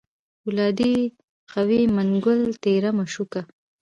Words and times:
پولادي 0.41 0.95
قوي 1.53 1.81
منګول 1.95 2.41
تېره 2.63 2.89
مشوکه 2.97 3.41